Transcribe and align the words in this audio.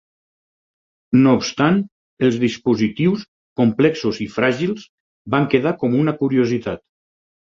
No 1.25 1.33
obstant, 1.39 1.75
els 2.29 2.39
dispositius, 2.45 3.27
complexos 3.61 4.21
i 4.27 4.27
fràgils, 4.39 4.87
van 5.35 5.45
quedar 5.55 5.75
com 5.83 5.99
una 6.03 6.17
curiositat. 6.23 6.83